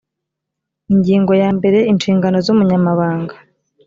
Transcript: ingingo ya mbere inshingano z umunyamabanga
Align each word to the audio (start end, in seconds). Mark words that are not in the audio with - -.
ingingo 0.93 1.31
ya 1.41 1.49
mbere 1.57 1.79
inshingano 1.91 2.37
z 2.45 2.47
umunyamabanga 2.53 3.35